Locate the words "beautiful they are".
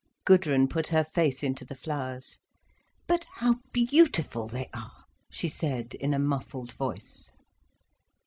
3.71-5.05